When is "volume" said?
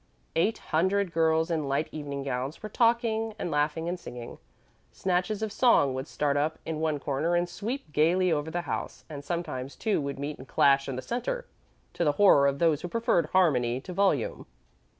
13.93-14.47